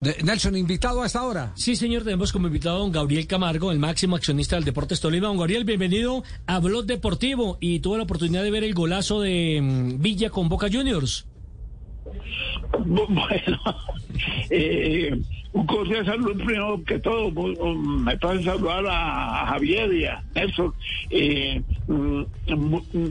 [0.00, 1.50] Nelson, invitado a esta hora.
[1.56, 5.26] Sí, señor, tenemos como invitado a don Gabriel Camargo, el máximo accionista del Deportes Tolima.
[5.26, 9.58] Don Gabriel, bienvenido a Blog Deportivo y tuve la oportunidad de ver el golazo de
[9.60, 11.26] mm, Villa con Boca Juniors.
[12.86, 13.58] Bueno,
[14.50, 15.20] eh,
[15.58, 17.32] un cordial saludo primero que todo.
[17.74, 20.72] Me parece saludar a Javier y a Nelson.
[21.10, 22.22] Eh, mm,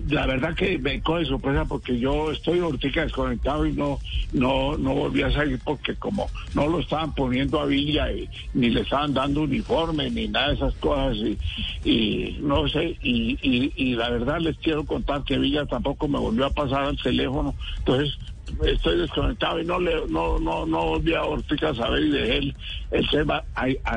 [0.09, 3.99] la verdad que me coge sorpresa porque yo estoy ahorita desconectado y no,
[4.31, 8.69] no, no volví a salir porque como no lo estaban poniendo a Villa y, ni
[8.69, 11.37] le estaban dando uniforme ni nada de esas cosas y,
[11.83, 12.97] y no sé.
[13.01, 16.85] Y, y, y la verdad les quiero contar que Villa tampoco me volvió a pasar
[16.85, 17.53] al teléfono.
[17.79, 18.17] Entonces
[18.65, 22.36] estoy desconectado y no le no no no volví a Ortica a saber de él
[22.37, 23.43] el tema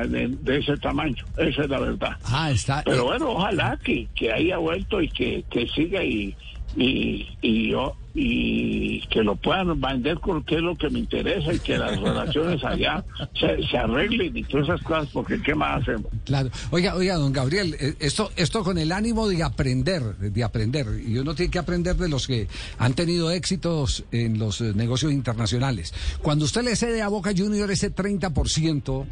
[0.07, 1.23] de, ese tamaño.
[1.37, 2.17] Esa es la verdad.
[2.25, 6.35] Ah está pero bueno ojalá que, que haya vuelto y que, que siga y
[6.75, 11.59] y, y yo y que lo puedan vender porque es lo que me interesa y
[11.59, 13.03] que las relaciones allá
[13.39, 16.49] se, arreglen y todas esas cosas porque qué más hacemos claro.
[16.71, 21.17] Oiga oiga don Gabriel eh, esto esto con el ánimo de aprender de aprender y
[21.17, 25.93] uno tiene que aprender de los que han tenido éxitos en los eh, negocios internacionales.
[26.21, 29.05] Cuando usted le cede a Boca Junior ese 30%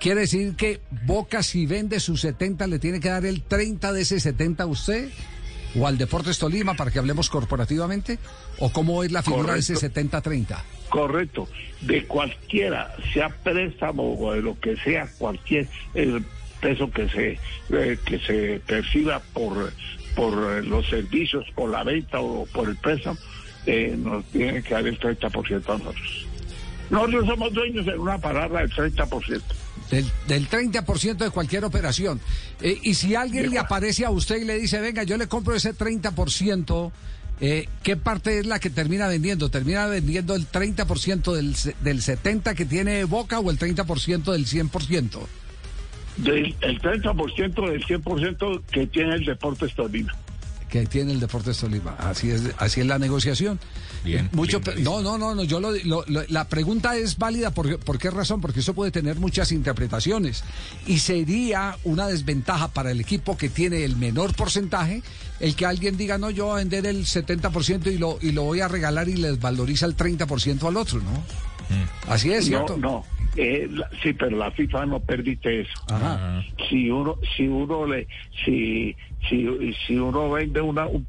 [0.00, 4.02] quiere decir que Boca si vende sus 70 le tiene que dar el 30 de
[4.02, 5.08] ese 70 a usted
[5.78, 8.18] o al Deportes Tolima para que hablemos corporativamente?
[8.58, 10.58] ¿O cómo es la figura de ese 70-30?
[10.88, 11.48] Correcto.
[11.80, 16.24] De cualquiera, sea préstamo o de lo que sea, cualquier el
[16.60, 17.38] peso que se,
[17.70, 19.72] eh, que se perciba por,
[20.14, 23.18] por los servicios, por la venta o por el préstamo,
[23.66, 26.26] eh, nos tiene que dar el 30% a nosotros.
[26.90, 29.42] Nosotros somos dueños de una parada del 30%.
[29.90, 32.20] Del, del 30% de cualquier operación.
[32.60, 35.54] Eh, y si alguien le aparece a usted y le dice, venga, yo le compro
[35.54, 36.92] ese 30%,
[37.40, 39.50] eh, ¿qué parte es la que termina vendiendo?
[39.50, 45.18] ¿Termina vendiendo el 30% del, del 70% que tiene Boca o el 30% del 100%?
[46.18, 50.14] Del, el 30% del 100% que tiene el Deportes Tolima
[50.70, 51.96] que tiene el Deportes Tolima.
[51.98, 53.58] Así es, así es la negociación.
[54.04, 54.30] Bien.
[54.32, 55.44] Mucho, no, no, no, no.
[55.44, 55.72] Yo lo,
[56.06, 60.44] la pregunta es válida por, por qué razón, porque eso puede tener muchas interpretaciones
[60.86, 65.02] y sería una desventaja para el equipo que tiene el menor porcentaje
[65.40, 68.42] el que alguien diga no, yo voy a vender el 70% y lo y lo
[68.44, 71.10] voy a regalar y les valoriza el 30% al otro, ¿no?
[71.10, 72.10] Mm.
[72.10, 72.76] Así es, ¿cierto?
[72.76, 73.04] No,
[73.42, 73.70] eh,
[74.02, 75.72] sí, pero la FIFA no permite eso.
[76.68, 78.06] Si uno, si uno le,
[78.44, 78.94] si,
[79.28, 79.48] si,
[79.86, 81.06] si uno vende una, un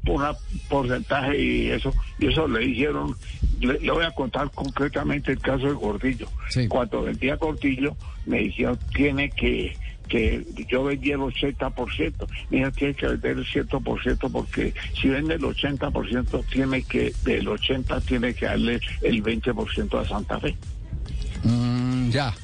[0.70, 3.14] porcentaje y eso, y eso le dijeron,
[3.60, 6.26] le, voy a contar concretamente el caso de Gordillo.
[6.68, 9.76] Cuando vendía Gordillo, me dijeron tiene que
[10.08, 15.42] que yo vendía el 80%, mira, tiene que vender el 100% porque si vende el
[15.42, 20.54] 80% tiene que, del 80 tiene que darle el 20% a Santa Fe.
[22.12, 22.34] Ya,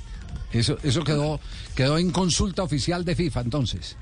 [0.52, 1.40] eso, eso quedó,
[1.76, 3.96] quedó en consulta oficial de FIFA entonces.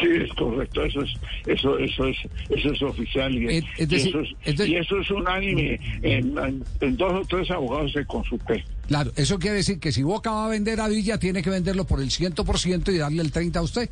[0.00, 1.10] Sí, es correcto, eso es,
[1.46, 2.16] eso, eso es,
[2.50, 5.78] eso es oficial y, eso, es, y eso es unánime.
[6.02, 6.36] En,
[6.80, 8.64] en, dos o tres abogados se consulté.
[8.88, 11.84] Claro, eso quiere decir que si Boca va a vender a Villa, tiene que venderlo
[11.84, 13.90] por el 100% y darle el 30% a usted.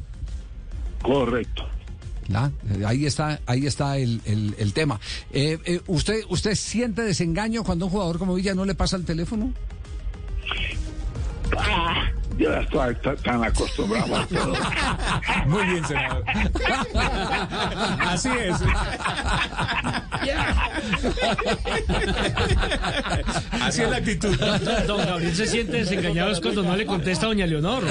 [1.02, 1.68] Correcto.
[2.84, 4.98] ahí está, ahí está el, el, tema.
[5.32, 9.04] Eh, eh, ¿usted, ¿Usted siente desengaño cuando un jugador como Villa no le pasa el
[9.04, 9.52] teléfono?
[11.58, 14.54] Ah, yo ya estoy tan acostumbrado a todo.
[15.46, 16.24] Muy bien, senador.
[18.00, 18.56] Así es.
[23.60, 24.36] Así es la actitud.
[24.86, 27.84] Don Gabriel se siente desengañado cuando no le contesta a doña Leonor.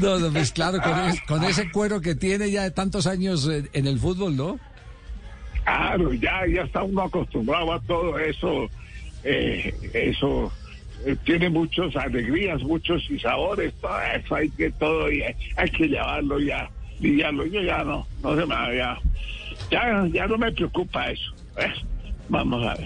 [0.00, 0.78] No, no, pues claro,
[1.26, 4.58] con, ese cuero que tiene ya de tantos años en el fútbol, ¿no?
[5.64, 8.68] Claro, ya, ya está uno acostumbrado a todo eso.
[9.24, 10.52] Eh, eso
[11.04, 16.40] eh, tiene muchas alegrías, muchos sabores, todo eso hay que todo y hay, que llevarlo
[16.40, 16.68] ya,
[17.00, 17.46] lidiarlo.
[17.46, 18.98] Yo ya no, no se me ya,
[19.70, 21.32] ya, ya no me preocupa eso.
[22.28, 22.80] Vamos a ver.